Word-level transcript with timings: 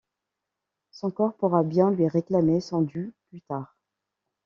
Son 0.89 1.11
corps 1.11 1.35
pourra 1.37 1.61
bien 1.61 1.91
lui 1.91 2.07
réclamer 2.07 2.59
son 2.59 2.81
dû 2.81 3.13
plus 3.29 3.41
tard. 3.43 3.77